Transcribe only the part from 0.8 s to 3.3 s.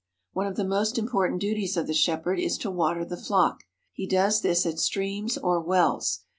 important duties of the shepherd is to water the